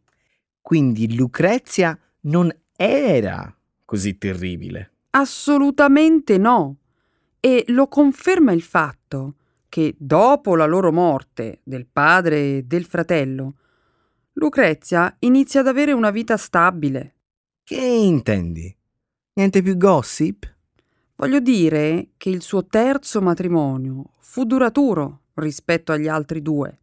Quindi 0.61 1.15
Lucrezia 1.15 1.97
non 2.25 2.55
era 2.75 3.51
così 3.83 4.19
terribile. 4.19 4.90
Assolutamente 5.11 6.37
no. 6.37 6.77
E 7.39 7.63
lo 7.67 7.87
conferma 7.87 8.51
il 8.51 8.61
fatto 8.61 9.35
che 9.67 9.95
dopo 9.97 10.55
la 10.55 10.65
loro 10.65 10.91
morte, 10.91 11.61
del 11.63 11.87
padre 11.87 12.57
e 12.57 12.63
del 12.63 12.85
fratello, 12.85 13.55
Lucrezia 14.33 15.15
inizia 15.19 15.61
ad 15.61 15.67
avere 15.67 15.91
una 15.91 16.11
vita 16.11 16.37
stabile. 16.37 17.15
Che 17.63 17.79
intendi? 17.79 18.75
Niente 19.33 19.61
più 19.61 19.77
gossip? 19.77 20.49
Voglio 21.15 21.39
dire 21.39 22.09
che 22.17 22.29
il 22.29 22.41
suo 22.41 22.65
terzo 22.65 23.21
matrimonio 23.21 24.11
fu 24.19 24.43
duraturo 24.43 25.21
rispetto 25.35 25.91
agli 25.91 26.07
altri 26.07 26.41
due. 26.41 26.79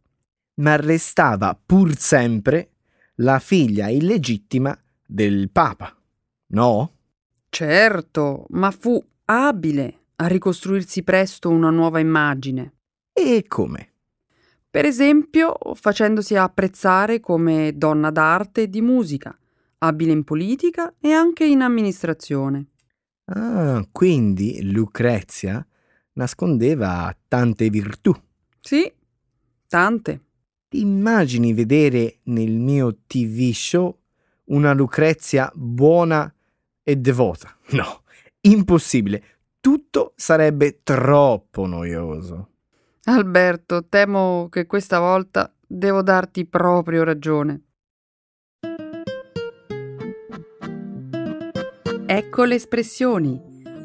Ma 0.55 0.75
restava 0.75 1.59
pur 1.63 1.95
sempre 1.95 2.71
la 3.15 3.39
figlia 3.39 3.89
illegittima 3.89 4.77
del 5.05 5.49
papa, 5.51 5.95
no? 6.47 6.93
Certo, 7.49 8.45
ma 8.49 8.71
fu 8.71 9.03
abile 9.25 10.05
a 10.17 10.27
ricostruirsi 10.27 11.03
presto 11.03 11.49
una 11.49 11.69
nuova 11.69 11.99
immagine. 11.99 12.73
E 13.11 13.45
come? 13.47 13.93
Per 14.69 14.85
esempio, 14.85 15.57
facendosi 15.73 16.35
apprezzare 16.35 17.19
come 17.19 17.73
donna 17.75 18.11
d'arte 18.11 18.63
e 18.63 18.69
di 18.69 18.81
musica, 18.81 19.37
abile 19.79 20.11
in 20.11 20.23
politica 20.23 20.93
e 20.99 21.11
anche 21.11 21.45
in 21.45 21.61
amministrazione. 21.61 22.67
Ah, 23.25 23.85
quindi 23.91 24.71
Lucrezia 24.71 25.65
nascondeva 26.13 27.15
tante 27.27 27.69
virtù. 27.69 28.13
Sì, 28.59 28.91
tante. 29.67 30.21
Ti 30.67 30.79
immagini 30.79 31.53
vedere 31.53 32.19
nel 32.25 32.51
mio 32.51 32.95
TV 33.07 33.51
show 33.53 33.97
una 34.45 34.73
Lucrezia 34.73 35.51
buona 35.55 36.31
e 36.89 36.95
devota? 36.95 37.55
No, 37.69 38.01
impossibile. 38.41 39.23
Tutto 39.59 40.13
sarebbe 40.15 40.79
troppo 40.81 41.67
noioso. 41.67 42.49
Alberto, 43.03 43.85
temo 43.87 44.47
che 44.49 44.65
questa 44.65 44.99
volta 44.99 45.53
devo 45.67 46.01
darti 46.01 46.45
proprio 46.45 47.03
ragione. 47.03 47.63
Ecco 52.07 52.43
le 52.45 52.55
espressioni, 52.55 53.39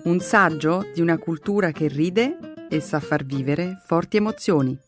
un 0.04 0.20
saggio 0.20 0.86
di 0.94 1.02
una 1.02 1.18
cultura 1.18 1.72
che 1.72 1.88
ride 1.88 2.38
e 2.70 2.80
sa 2.80 3.00
far 3.00 3.24
vivere 3.24 3.82
forti 3.84 4.16
emozioni. 4.16 4.78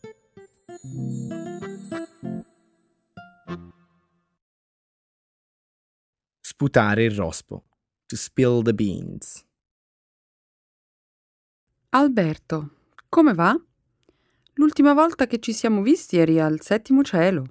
Sputare 6.41 7.03
il 7.03 7.11
rospo. 7.11 7.63
To 8.07 8.15
spill 8.15 8.61
the 8.61 8.73
beans. 8.73 9.43
Alberto, 11.89 12.69
come 13.09 13.33
va? 13.33 13.53
L'ultima 14.53 14.93
volta 14.93 15.27
che 15.27 15.39
ci 15.39 15.51
siamo 15.51 15.81
visti 15.81 16.17
eri 16.17 16.39
al 16.39 16.61
settimo 16.61 17.03
cielo. 17.03 17.45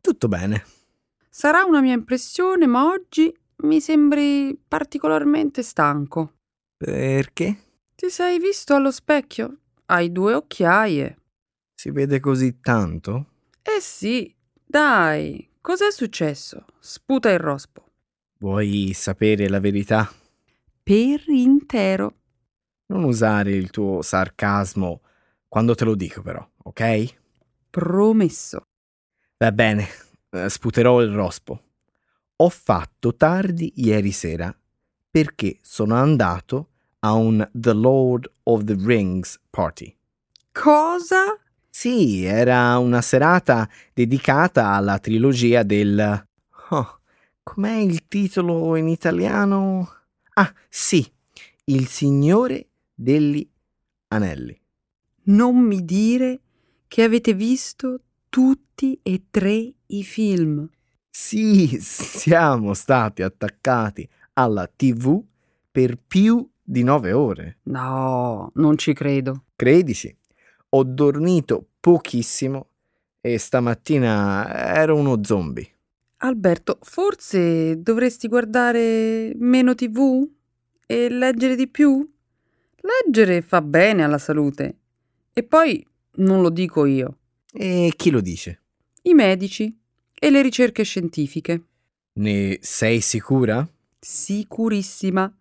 Tutto 0.00 0.28
bene. 0.28 0.64
Sarà 1.28 1.64
una 1.64 1.80
mia 1.80 1.94
impressione, 1.94 2.66
ma 2.66 2.86
oggi 2.86 3.36
mi 3.64 3.80
sembri 3.80 4.56
particolarmente 4.68 5.64
stanco. 5.64 6.34
Perché? 6.76 7.58
Ti 7.96 8.08
sei 8.08 8.38
visto 8.38 8.76
allo 8.76 8.92
specchio? 8.92 9.62
Hai 9.86 10.12
due 10.12 10.34
occhiaie. 10.34 11.18
Si 11.74 11.90
vede 11.90 12.20
così 12.20 12.60
tanto? 12.60 13.26
Eh 13.62 13.80
sì, 13.80 14.32
dai, 14.64 15.50
cos'è 15.60 15.90
successo? 15.90 16.66
Sputa 16.78 17.30
il 17.30 17.40
rospo. 17.40 17.87
Vuoi 18.40 18.92
sapere 18.94 19.48
la 19.48 19.58
verità? 19.58 20.08
Per 20.80 21.24
intero. 21.26 22.14
Non 22.86 23.02
usare 23.02 23.50
il 23.50 23.70
tuo 23.70 24.00
sarcasmo 24.00 25.00
quando 25.48 25.74
te 25.74 25.84
lo 25.84 25.96
dico, 25.96 26.22
però, 26.22 26.48
ok? 26.62 27.16
Promesso. 27.68 28.62
Va 29.38 29.50
bene, 29.50 29.88
eh, 30.30 30.48
sputerò 30.48 31.02
il 31.02 31.12
rospo. 31.12 31.62
Ho 32.36 32.48
fatto 32.48 33.16
tardi 33.16 33.72
ieri 33.76 34.12
sera 34.12 34.56
perché 35.10 35.58
sono 35.62 35.96
andato 35.96 36.68
a 37.00 37.14
un 37.14 37.44
The 37.52 37.72
Lord 37.72 38.30
of 38.44 38.62
the 38.62 38.76
Rings 38.78 39.40
party. 39.50 39.96
Cosa? 40.52 41.36
Sì, 41.68 42.22
era 42.22 42.78
una 42.78 43.02
serata 43.02 43.68
dedicata 43.92 44.68
alla 44.68 45.00
trilogia 45.00 45.64
del... 45.64 46.26
Oh, 46.70 46.97
com'è 47.48 47.76
il 47.76 48.06
titolo 48.08 48.76
in 48.76 48.88
italiano? 48.88 49.88
Ah, 50.34 50.52
sì, 50.68 51.10
Il 51.64 51.86
Signore 51.86 52.68
degli 52.94 53.46
Anelli. 54.08 54.58
Non 55.24 55.56
mi 55.56 55.82
dire 55.82 56.40
che 56.86 57.02
avete 57.02 57.32
visto 57.32 58.00
tutti 58.28 58.98
e 59.02 59.24
tre 59.30 59.72
i 59.86 60.04
film. 60.04 60.68
Sì, 61.10 61.78
siamo 61.80 62.74
stati 62.74 63.22
attaccati 63.22 64.06
alla 64.34 64.66
TV 64.66 65.22
per 65.70 65.96
più 65.96 66.46
di 66.62 66.82
nove 66.82 67.12
ore. 67.12 67.58
No, 67.64 68.50
non 68.54 68.76
ci 68.76 68.92
credo. 68.92 69.44
Credici, 69.56 70.14
ho 70.68 70.84
dormito 70.84 71.66
pochissimo 71.80 72.68
e 73.22 73.38
stamattina 73.38 74.74
ero 74.74 74.96
uno 74.96 75.22
zombie. 75.24 75.77
Alberto, 76.18 76.78
forse 76.82 77.80
dovresti 77.80 78.26
guardare 78.26 79.32
meno 79.36 79.74
TV 79.74 80.28
e 80.84 81.08
leggere 81.08 81.54
di 81.54 81.68
più? 81.68 82.08
Leggere 82.80 83.40
fa 83.40 83.62
bene 83.62 84.02
alla 84.02 84.18
salute. 84.18 84.76
E 85.32 85.42
poi 85.44 85.84
non 86.16 86.42
lo 86.42 86.50
dico 86.50 86.86
io. 86.86 87.18
E 87.52 87.92
chi 87.96 88.10
lo 88.10 88.20
dice? 88.20 88.62
I 89.02 89.14
medici 89.14 89.72
e 90.12 90.30
le 90.30 90.42
ricerche 90.42 90.82
scientifiche. 90.82 91.62
Ne 92.14 92.58
sei 92.62 93.00
sicura? 93.00 93.66
Sicurissima. 94.00 95.32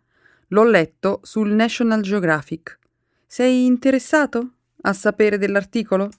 L'ho 0.49 0.63
letto 0.63 1.21
sul 1.23 1.49
National 1.51 2.01
Geographic. 2.01 2.77
Sei 3.25 3.65
interessato 3.65 4.51
a 4.81 4.93
sapere 4.93 5.39
dell'articolo? 5.39 6.09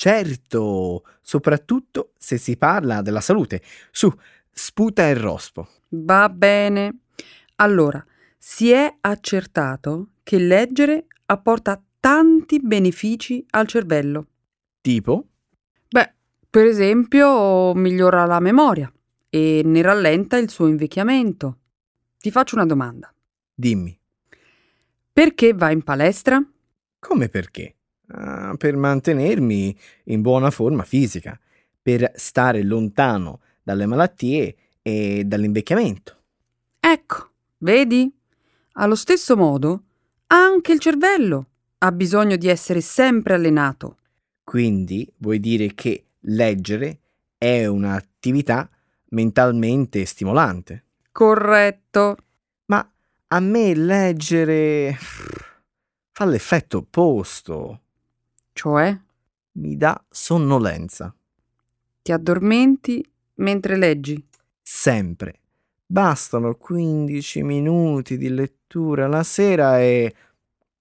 Certo, 0.00 1.02
soprattutto 1.20 2.12
se 2.16 2.38
si 2.38 2.56
parla 2.56 3.02
della 3.02 3.20
salute. 3.20 3.60
Su, 3.90 4.08
sputa 4.48 5.08
il 5.08 5.16
rospo. 5.16 5.66
Va 5.88 6.28
bene. 6.28 7.00
Allora, 7.56 8.06
si 8.38 8.70
è 8.70 8.94
accertato 9.00 10.10
che 10.22 10.38
leggere 10.38 11.06
apporta 11.26 11.82
tanti 11.98 12.60
benefici 12.60 13.44
al 13.50 13.66
cervello. 13.66 14.28
Tipo? 14.80 15.26
Beh, 15.88 16.14
per 16.48 16.66
esempio, 16.66 17.74
migliora 17.74 18.24
la 18.24 18.38
memoria 18.38 18.92
e 19.28 19.62
ne 19.64 19.82
rallenta 19.82 20.36
il 20.36 20.48
suo 20.48 20.68
invecchiamento. 20.68 21.58
Ti 22.18 22.30
faccio 22.30 22.54
una 22.54 22.66
domanda. 22.66 23.12
Dimmi. 23.52 23.98
Perché 25.12 25.54
vai 25.54 25.72
in 25.72 25.82
palestra? 25.82 26.40
Come 27.00 27.28
perché? 27.28 27.77
Ah, 28.10 28.54
per 28.56 28.74
mantenermi 28.74 29.76
in 30.04 30.22
buona 30.22 30.50
forma 30.50 30.82
fisica, 30.82 31.38
per 31.80 32.10
stare 32.14 32.62
lontano 32.62 33.40
dalle 33.62 33.84
malattie 33.84 34.56
e 34.80 35.24
dall'invecchiamento. 35.26 36.16
Ecco, 36.80 37.30
vedi? 37.58 38.10
Allo 38.72 38.94
stesso 38.94 39.36
modo, 39.36 39.82
anche 40.28 40.72
il 40.72 40.78
cervello 40.78 41.46
ha 41.78 41.92
bisogno 41.92 42.36
di 42.36 42.48
essere 42.48 42.80
sempre 42.80 43.34
allenato. 43.34 43.98
Quindi 44.42 45.10
vuoi 45.18 45.38
dire 45.38 45.74
che 45.74 46.04
leggere 46.20 47.00
è 47.36 47.66
un'attività 47.66 48.70
mentalmente 49.10 50.06
stimolante. 50.06 50.84
Corretto. 51.12 52.16
Ma 52.66 52.90
a 53.28 53.40
me 53.40 53.74
leggere 53.74 54.96
fa 56.10 56.24
l'effetto 56.24 56.78
opposto. 56.78 57.82
Cioè? 58.58 58.98
Mi 59.52 59.76
dà 59.76 60.04
sonnolenza. 60.10 61.14
Ti 62.02 62.10
addormenti 62.10 63.08
mentre 63.34 63.76
leggi? 63.76 64.20
Sempre. 64.60 65.42
Bastano 65.86 66.56
15 66.56 67.44
minuti 67.44 68.18
di 68.18 68.28
lettura 68.28 69.06
la 69.06 69.22
sera 69.22 69.80
e 69.80 70.12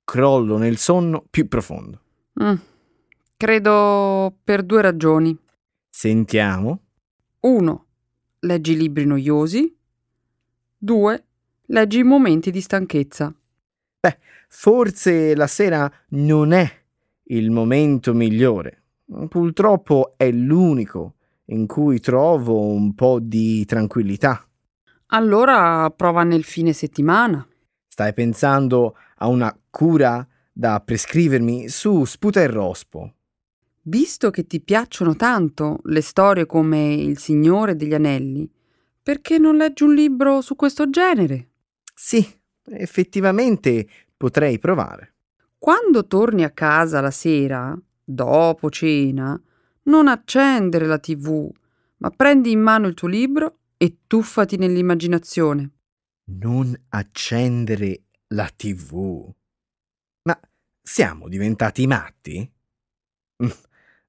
crollo 0.04 0.58
nel 0.58 0.78
sonno 0.78 1.24
più 1.30 1.48
profondo. 1.48 2.02
Mm. 2.42 2.56
Credo 3.38 4.36
per 4.44 4.64
due 4.64 4.82
ragioni. 4.82 5.38
Sentiamo. 5.88 6.82
1. 7.42 7.86
Leggi 8.40 8.76
libri 8.76 9.06
noiosi. 9.06 9.78
2. 10.80 11.26
Leggi 11.68 12.02
momenti 12.02 12.50
di 12.50 12.60
stanchezza. 12.60 13.32
Beh, 14.00 14.18
forse 14.48 15.36
la 15.36 15.46
sera 15.46 15.92
non 16.08 16.54
è 16.54 16.86
il 17.30 17.52
momento 17.52 18.14
migliore. 18.14 18.84
Purtroppo 19.30 20.14
è 20.18 20.30
l'unico 20.32 21.16
in 21.46 21.66
cui 21.66 22.00
trovo 22.00 22.68
un 22.68 22.94
po' 22.94 23.20
di 23.20 23.66
tranquillità. 23.66 24.46
Allora 25.08 25.90
prova 25.90 26.24
nel 26.24 26.44
fine 26.44 26.74
settimana. 26.74 27.48
Stai 27.88 28.14
pensando 28.14 28.96
a 29.18 29.28
una 29.28 29.58
cura 29.70 30.28
da 30.52 30.82
prescrivermi? 30.84 31.70
Su, 31.70 32.04
sputa 32.04 32.42
il 32.42 32.50
rospo. 32.50 33.14
Visto 33.84 34.32
che 34.32 34.46
ti 34.46 34.60
piacciono 34.60 35.16
tanto 35.16 35.80
le 35.84 36.02
storie 36.02 36.46
come 36.46 36.94
Il 36.94 37.18
Signore 37.18 37.78
degli 37.78 37.94
Anelli, 37.94 38.50
perché 39.02 39.38
non 39.38 39.56
leggi 39.56 39.84
un 39.84 39.94
libro 39.94 40.42
su 40.42 40.58
questo 40.58 40.90
genere? 40.90 41.52
Sì, 41.96 42.28
effettivamente 42.66 43.88
potrei 44.18 44.60
provare. 44.60 45.16
Quando 45.58 46.06
torni 46.06 46.44
a 46.44 46.52
casa 46.52 47.02
la 47.02 47.12
sera, 47.12 47.78
dopo 48.04 48.70
cena, 48.70 49.40
non 49.84 50.08
accendere 50.08 50.86
la 50.86 51.00
TV, 51.00 51.50
ma 51.98 52.10
prendi 52.12 52.52
in 52.52 52.60
mano 52.60 52.88
il 52.88 52.94
tuo 52.94 53.08
libro 53.08 53.60
e 53.78 54.02
tuffati 54.06 54.58
nell'immaginazione. 54.58 55.72
Non 56.26 56.80
accendere 56.90 58.04
la 58.28 58.50
TV. 58.56 59.34
Ma 60.24 60.40
siamo 60.82 61.28
diventati 61.28 61.88
matti? 61.88 62.52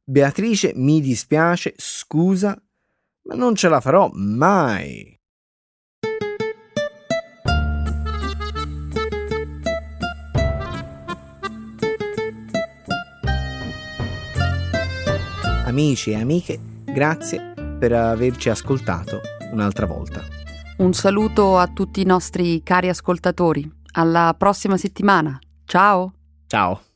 Beatrice, 0.05 0.73
mi 0.75 1.01
dispiace, 1.01 1.75
scusa, 1.77 2.61
ma 3.23 3.35
non 3.35 3.55
ce 3.55 3.69
la 3.69 3.81
farò 3.81 4.11
mai. 4.13 5.18
Amici 15.79 16.11
e 16.11 16.17
amiche, 16.17 16.59
grazie 16.87 17.55
per 17.79 17.93
averci 17.93 18.49
ascoltato 18.49 19.21
un'altra 19.53 19.87
volta. 19.87 20.25
Un 20.79 20.93
saluto 20.93 21.57
a 21.57 21.69
tutti 21.69 22.01
i 22.01 22.05
nostri 22.05 22.65
cari 22.65 22.89
ascoltatori. 22.89 23.71
Alla 23.93 24.35
prossima 24.37 24.77
settimana. 24.77 25.39
Ciao! 25.65 26.15
Ciao! 26.49 26.88